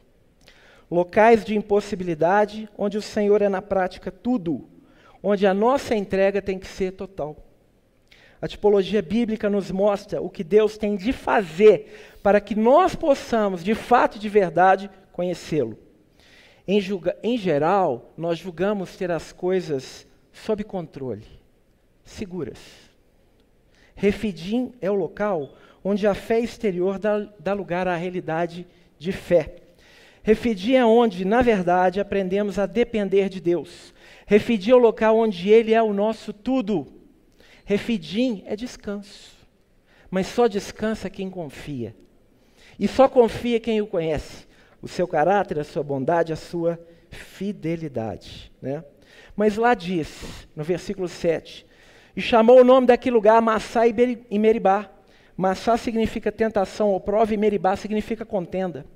[0.90, 4.68] Locais de impossibilidade onde o Senhor é na prática tudo,
[5.22, 7.36] onde a nossa entrega tem que ser total.
[8.44, 13.64] A tipologia bíblica nos mostra o que Deus tem de fazer para que nós possamos,
[13.64, 15.78] de fato e de verdade, conhecê-lo.
[16.68, 16.78] Em,
[17.22, 21.24] em, geral, nós julgamos ter as coisas sob controle,
[22.04, 22.58] seguras.
[23.94, 28.66] Refidim é o local onde a fé exterior dá, dá lugar à realidade
[28.98, 29.56] de fé.
[30.22, 33.94] Refidim é onde, na verdade, aprendemos a depender de Deus.
[34.26, 37.03] Refidim é o local onde Ele é o nosso tudo.
[37.64, 39.32] Refidim é descanso.
[40.10, 41.94] Mas só descansa quem confia.
[42.78, 44.46] E só confia quem o conhece.
[44.82, 46.78] O seu caráter, a sua bondade, a sua
[47.10, 48.52] fidelidade.
[48.60, 48.84] Né?
[49.34, 51.66] Mas lá diz, no versículo 7,
[52.16, 54.90] e chamou o nome daquele lugar Massá e Meribá.
[55.36, 58.86] Massá significa tentação ou prova, e Meribá significa contenda.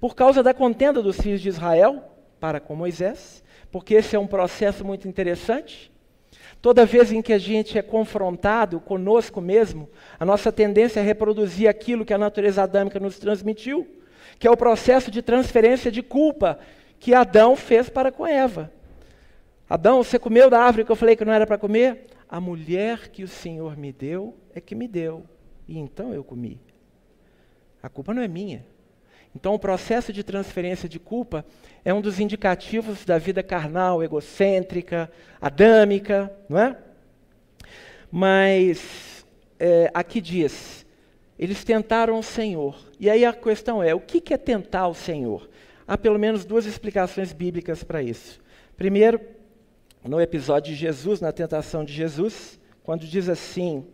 [0.00, 2.04] Por causa da contenda dos filhos de Israel
[2.38, 5.90] para com Moisés, porque esse é um processo muito interessante.
[6.60, 11.68] Toda vez em que a gente é confrontado conosco mesmo, a nossa tendência é reproduzir
[11.68, 13.86] aquilo que a natureza adâmica nos transmitiu,
[14.38, 16.58] que é o processo de transferência de culpa
[16.98, 18.72] que Adão fez para com Eva.
[19.70, 22.06] Adão, você comeu da árvore que eu falei que não era para comer?
[22.28, 25.24] A mulher que o Senhor me deu é que me deu,
[25.66, 26.60] e então eu comi.
[27.82, 28.66] A culpa não é minha.
[29.34, 31.44] Então, o processo de transferência de culpa
[31.84, 35.10] é um dos indicativos da vida carnal, egocêntrica,
[35.40, 36.76] adâmica, não é?
[38.10, 39.24] Mas
[39.58, 40.86] é, aqui diz:
[41.38, 42.76] eles tentaram o Senhor.
[42.98, 45.48] E aí a questão é: o que é tentar o Senhor?
[45.86, 48.40] Há pelo menos duas explicações bíblicas para isso.
[48.76, 49.20] Primeiro,
[50.04, 53.86] no episódio de Jesus, na tentação de Jesus, quando diz assim,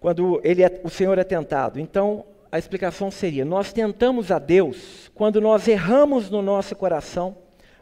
[0.00, 1.78] quando ele é, o Senhor é tentado.
[1.78, 7.38] Então, a explicação seria: nós tentamos a Deus quando nós erramos no nosso coração,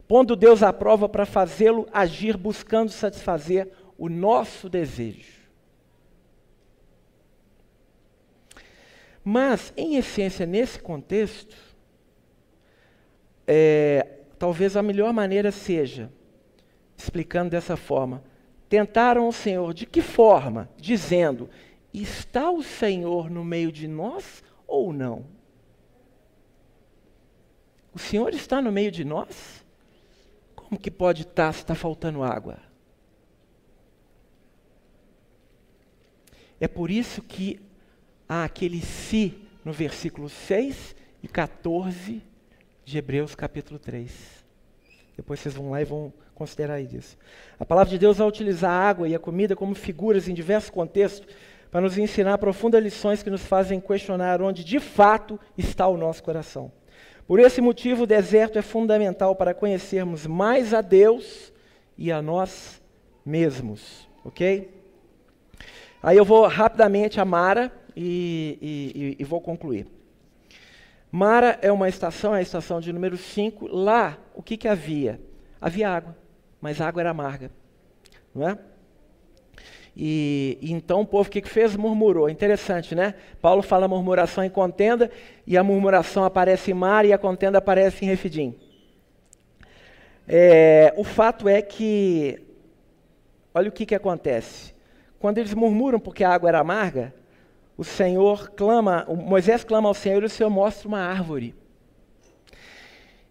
[0.06, 5.40] pondo Deus à prova para fazê-lo agir buscando satisfazer o nosso desejo.
[9.22, 11.56] Mas, em essência, nesse contexto,
[13.46, 16.10] é, talvez a melhor maneira seja,
[16.96, 18.22] explicando dessa forma,
[18.68, 20.70] tentaram o Senhor de que forma?
[20.76, 21.50] Dizendo:
[21.92, 25.26] Está o Senhor no meio de nós ou não?
[27.92, 29.64] O Senhor está no meio de nós?
[30.54, 32.58] Como que pode estar se está faltando água?
[36.60, 37.60] É por isso que
[38.28, 42.22] há aquele se no versículo 6 e 14
[42.84, 44.12] de Hebreus capítulo 3.
[45.16, 47.18] Depois vocês vão lá e vão considerar isso.
[47.58, 50.70] A palavra de Deus vai utilizar a água e a comida como figuras em diversos
[50.70, 51.34] contextos
[51.70, 56.22] para nos ensinar profundas lições que nos fazem questionar onde de fato está o nosso
[56.22, 56.72] coração.
[57.26, 61.52] Por esse motivo, o deserto é fundamental para conhecermos mais a Deus
[61.96, 62.82] e a nós
[63.24, 64.68] mesmos, ok?
[66.02, 69.86] Aí eu vou rapidamente a Mara e, e, e vou concluir.
[71.12, 73.66] Mara é uma estação, é a estação de número 5.
[73.66, 75.20] Lá, o que, que havia?
[75.60, 76.16] Havia água,
[76.60, 77.50] mas a água era amarga,
[78.34, 78.58] não é?
[79.96, 81.76] E, e, então o povo o que, que fez?
[81.76, 82.28] Murmurou.
[82.28, 83.14] Interessante, né?
[83.40, 85.10] Paulo fala murmuração em contenda,
[85.46, 88.54] e a murmuração aparece em mar e a contenda aparece em refidim.
[90.26, 92.40] É, o fato é que,
[93.52, 94.72] olha o que, que acontece.
[95.18, 97.12] Quando eles murmuram porque a água era amarga,
[97.76, 101.54] o Senhor clama, o Moisés clama ao Senhor e o Senhor mostra uma árvore.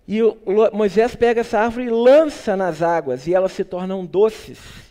[0.08, 0.38] E o,
[0.74, 4.89] Moisés pega essa árvore e lança nas águas, e elas se tornam doces.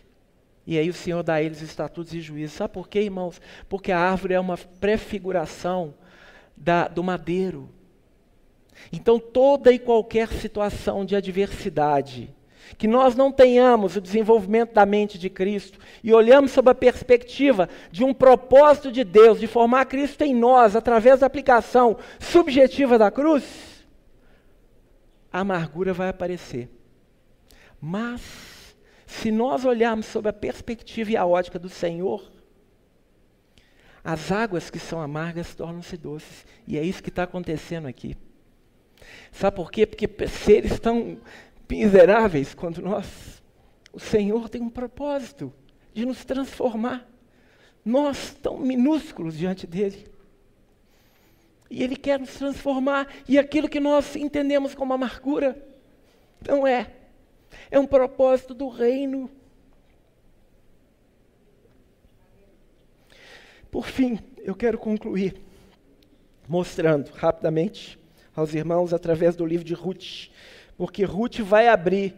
[0.68, 2.58] E aí o Senhor dá a eles estatutos e juízos.
[2.58, 3.40] Sabe por quê, irmãos?
[3.70, 5.94] Porque a árvore é uma prefiguração
[6.54, 7.70] da, do madeiro.
[8.92, 12.36] Então, toda e qualquer situação de adversidade,
[12.76, 17.66] que nós não tenhamos o desenvolvimento da mente de Cristo e olhamos sob a perspectiva
[17.90, 23.10] de um propósito de Deus, de formar Cristo em nós através da aplicação subjetiva da
[23.10, 23.86] cruz,
[25.32, 26.68] a amargura vai aparecer.
[27.80, 28.20] Mas,
[29.08, 32.30] se nós olharmos sob a perspectiva e a ótica do Senhor,
[34.04, 36.44] as águas que são amargas tornam-se doces.
[36.66, 38.14] E é isso que está acontecendo aqui.
[39.32, 39.86] Sabe por quê?
[39.86, 41.18] Porque seres tão
[41.68, 43.42] miseráveis quanto nós,
[43.94, 45.50] o Senhor tem um propósito
[45.94, 47.08] de nos transformar.
[47.82, 50.06] Nós, tão minúsculos diante dele.
[51.70, 53.08] E Ele quer nos transformar.
[53.26, 55.66] E aquilo que nós entendemos como amargura,
[56.46, 56.92] não é.
[57.70, 59.30] É um propósito do reino.
[63.70, 65.40] Por fim, eu quero concluir
[66.48, 67.98] mostrando rapidamente
[68.34, 70.30] aos irmãos através do livro de Ruth,
[70.76, 72.14] porque Ruth vai abrir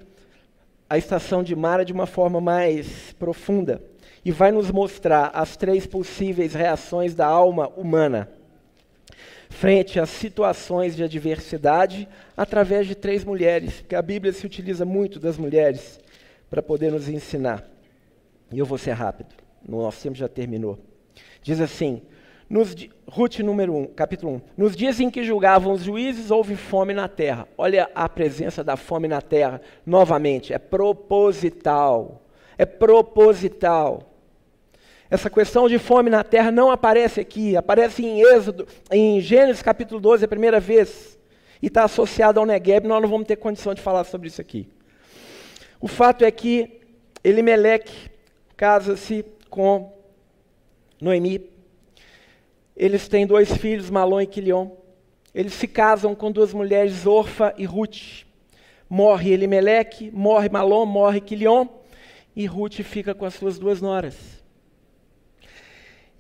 [0.89, 3.83] a estação de Mara de uma forma mais profunda
[4.25, 8.31] e vai nos mostrar as três possíveis reações da alma humana
[9.51, 15.19] frente às situações de adversidade através de três mulheres, porque a Bíblia se utiliza muito
[15.19, 16.01] das mulheres
[16.49, 17.69] para poder nos ensinar.
[18.51, 19.35] E eu vou ser rápido,
[19.69, 20.79] nosso tempo já terminou.
[21.43, 22.01] Diz assim,
[22.49, 22.75] nos,
[23.07, 24.41] Ruth número 1, capítulo 1.
[24.57, 27.47] Nos dias em que julgavam os juízes, houve fome na terra.
[27.59, 32.23] Olha a presença da fome na terra, novamente, é proposital.
[32.57, 34.10] É proposital.
[35.11, 40.01] Essa questão de fome na terra não aparece aqui, aparece em Êxodo, em Gênesis capítulo
[40.01, 41.19] 12, a primeira vez,
[41.61, 44.69] e está associado ao Negueb, nós não vamos ter condição de falar sobre isso aqui.
[45.81, 46.81] O fato é que
[47.25, 48.09] Elimeleque
[48.57, 49.93] casa-se com
[51.01, 51.51] Noemi.
[52.77, 54.71] Eles têm dois filhos, Malom e Quilion.
[55.35, 58.25] Eles se casam com duas mulheres, Orfa e Ruth.
[58.89, 61.67] Morre Elimeleque, morre Malom, morre Quilion,
[62.37, 64.40] e Ruth fica com as suas duas noras.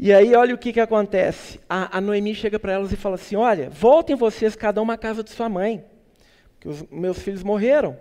[0.03, 1.61] E aí, olha o que, que acontece.
[1.69, 4.97] A, a Noemi chega para elas e fala assim: Olha, voltem vocês cada uma à
[4.97, 5.85] casa de sua mãe,
[6.59, 7.95] que os meus filhos morreram.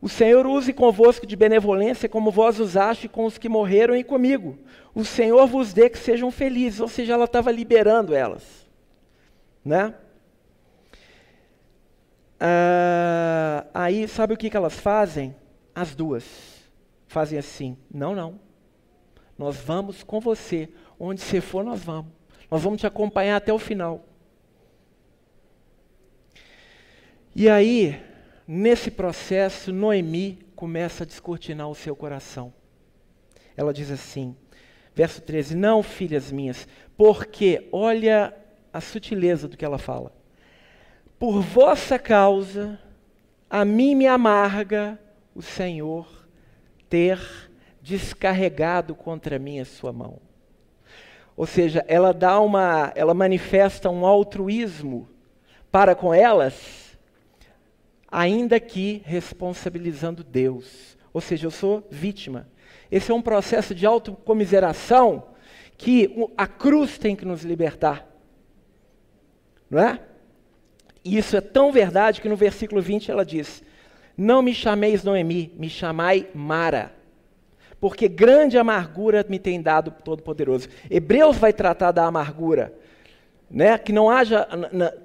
[0.00, 4.56] O Senhor use convosco de benevolência como vós usaste com os que morreram e comigo.
[4.94, 6.78] O Senhor vos dê que sejam felizes.
[6.78, 8.64] Ou seja, ela estava liberando elas.
[9.64, 9.92] Né?
[12.38, 15.34] Ah, aí, sabe o que, que elas fazem?
[15.74, 16.24] As duas
[17.08, 18.38] fazem assim: Não, não.
[19.36, 20.68] Nós vamos com você
[20.98, 22.12] Onde você for, nós vamos.
[22.50, 24.04] Nós vamos te acompanhar até o final.
[27.34, 28.00] E aí,
[28.46, 32.52] nesse processo, Noemi começa a descortinar o seu coração.
[33.56, 34.34] Ela diz assim,
[34.94, 36.66] verso 13: Não, filhas minhas,
[36.96, 38.34] porque, olha
[38.72, 40.12] a sutileza do que ela fala.
[41.18, 42.78] Por vossa causa,
[43.48, 44.98] a mim me amarga
[45.34, 46.26] o Senhor
[46.88, 47.20] ter
[47.82, 50.25] descarregado contra mim a sua mão.
[51.36, 55.06] Ou seja, ela dá uma, ela manifesta um altruísmo
[55.70, 56.96] para com elas,
[58.10, 60.96] ainda que responsabilizando Deus.
[61.12, 62.48] Ou seja, eu sou vítima.
[62.90, 65.24] Esse é um processo de autocomiseração
[65.76, 68.06] que a cruz tem que nos libertar.
[69.68, 70.00] Não é?
[71.04, 73.62] E isso é tão verdade que no versículo 20 ela diz:
[74.16, 76.96] Não me chameis Noemi, me chamai Mara
[77.80, 80.68] porque grande amargura me tem dado Todo-Poderoso.
[80.90, 82.72] Hebreus vai tratar da amargura,
[83.50, 83.76] né?
[83.78, 84.48] que, não haja,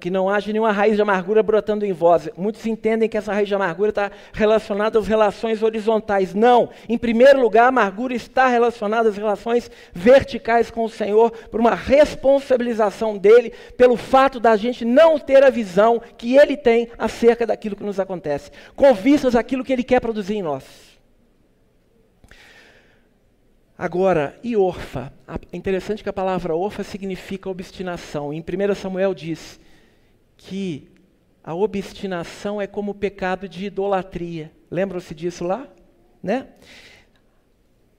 [0.00, 2.28] que não haja nenhuma raiz de amargura brotando em vós.
[2.36, 6.34] Muitos entendem que essa raiz de amargura está relacionada às relações horizontais.
[6.34, 6.70] Não.
[6.88, 11.74] Em primeiro lugar, a amargura está relacionada às relações verticais com o Senhor, por uma
[11.74, 17.76] responsabilização dele, pelo fato da gente não ter a visão que ele tem acerca daquilo
[17.76, 20.91] que nos acontece, com vistas àquilo que ele quer produzir em nós.
[23.82, 25.12] Agora, e orfa?
[25.50, 28.32] É interessante que a palavra orfa significa obstinação.
[28.32, 29.58] Em 1 Samuel diz
[30.36, 30.88] que
[31.42, 34.52] a obstinação é como o pecado de idolatria.
[34.70, 35.66] Lembram-se disso lá?
[36.22, 36.46] Né?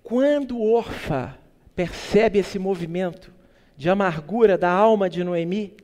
[0.01, 1.37] Quando Orfa
[1.75, 3.33] percebe esse movimento
[3.75, 5.75] de amargura da alma de Noemi,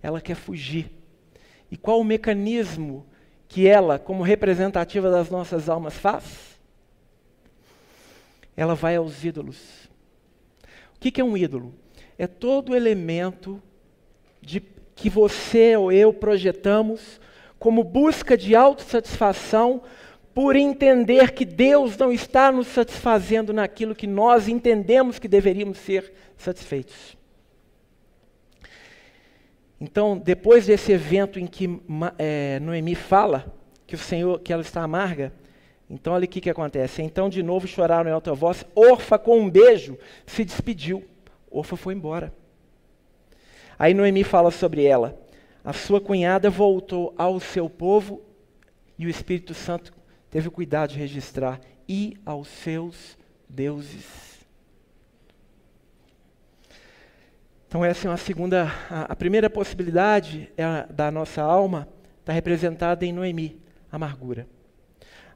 [0.00, 0.92] ela quer fugir.
[1.68, 3.04] E qual o mecanismo
[3.48, 6.47] que ela, como representativa das nossas almas, faz?
[8.58, 9.88] Ela vai aos ídolos.
[10.96, 11.72] O que, que é um ídolo?
[12.18, 13.62] É todo elemento
[14.42, 14.60] de,
[14.96, 17.20] que você ou eu projetamos
[17.56, 19.82] como busca de autossatisfação,
[20.34, 26.12] por entender que Deus não está nos satisfazendo naquilo que nós entendemos que deveríamos ser
[26.36, 27.16] satisfeitos.
[29.80, 31.80] Então, depois desse evento em que
[32.18, 33.52] é, Noemi fala
[33.86, 35.32] que o Senhor, que ela está amarga,
[35.90, 37.02] então olha o que, que acontece.
[37.02, 38.64] Então, de novo choraram em alta voz.
[38.74, 41.04] Orfa, com um beijo, se despediu.
[41.50, 42.32] Orfa foi embora.
[43.78, 45.18] Aí Noemi fala sobre ela.
[45.64, 48.22] A sua cunhada voltou ao seu povo
[48.98, 49.92] e o Espírito Santo
[50.30, 53.16] teve o cuidado de registrar e aos seus
[53.48, 54.38] deuses.
[57.66, 61.86] Então essa é uma segunda, a, primeira possibilidade é da nossa alma
[62.20, 63.60] está representada em Noemi,
[63.92, 64.46] amargura.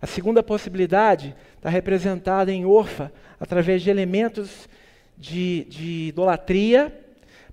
[0.03, 4.69] A segunda possibilidade está representada em Orfa, através de elementos
[5.17, 6.93] de, de idolatria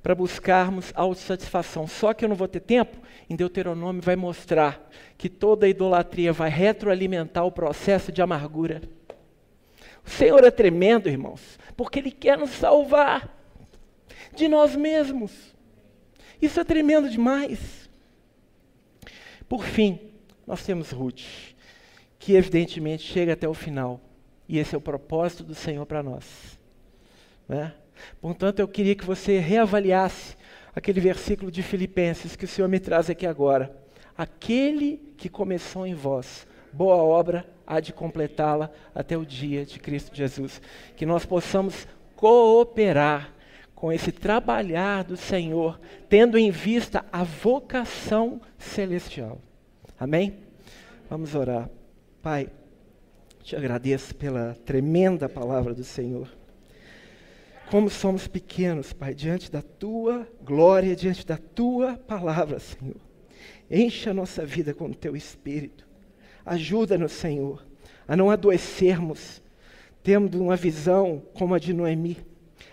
[0.02, 1.88] para buscarmos autossatisfação.
[1.88, 2.97] Só que eu não vou ter tempo,
[3.30, 8.82] em Deuteronômio vai mostrar que toda idolatria vai retroalimentar o processo de amargura.
[10.04, 13.30] O Senhor é tremendo, irmãos, porque Ele quer nos salvar
[14.34, 15.56] de nós mesmos.
[16.41, 17.88] Isso é tremendo demais.
[19.47, 20.00] Por fim,
[20.47, 21.22] nós temos Ruth,
[22.20, 24.02] que evidentemente chega até o final.
[24.48, 26.60] E esse é o propósito do Senhor para nós.
[27.48, 27.74] Né?
[28.22, 30.36] Portanto, eu queria que você reavaliasse
[30.76, 33.76] aquele versículo de Filipenses que o Senhor me traz aqui agora.
[34.18, 40.16] Aquele que começou em vós, boa obra há de completá-la até o dia de Cristo
[40.16, 40.62] Jesus.
[40.98, 43.34] Que nós possamos cooperar
[43.74, 49.40] com esse trabalhar do Senhor, tendo em vista a vocação celestial.
[49.98, 50.40] Amém?
[51.10, 51.70] Vamos orar.
[52.30, 52.48] Pai,
[53.42, 56.30] te agradeço pela tremenda palavra do Senhor.
[57.72, 63.02] Como somos pequenos, Pai, diante da tua glória, diante da tua palavra, Senhor.
[63.68, 65.88] Enche a nossa vida com o teu espírito.
[66.46, 67.66] Ajuda-nos, Senhor,
[68.08, 69.42] a não adoecermos,
[70.04, 72.18] tendo uma visão como a de Noemi.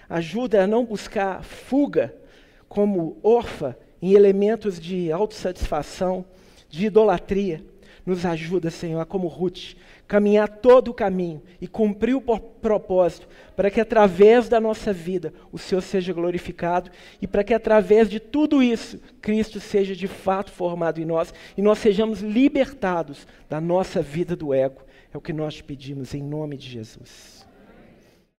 [0.07, 2.15] Ajuda a não buscar fuga
[2.69, 6.27] como orfa em elementos de autossatisfação,
[6.69, 7.65] de idolatria.
[8.07, 9.75] Nos ajuda, Senhor, como Ruth,
[10.07, 15.59] caminhar todo o caminho e cumprir o propósito, para que através da nossa vida o
[15.59, 16.89] Senhor seja glorificado
[17.21, 21.63] e para que através de tudo isso Cristo seja de fato formado em nós e
[21.63, 24.83] nós sejamos libertados da nossa vida do ego.
[25.13, 27.36] É o que nós te pedimos em nome de Jesus.